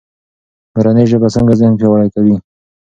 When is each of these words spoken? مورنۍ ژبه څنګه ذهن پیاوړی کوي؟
مورنۍ 0.73 1.05
ژبه 1.11 1.27
څنګه 1.35 1.53
ذهن 1.59 1.73
پیاوړی 1.79 2.09
کوي؟ 2.15 2.35